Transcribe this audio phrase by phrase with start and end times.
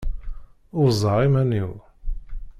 [0.79, 1.71] Urzeɣ iman-iw.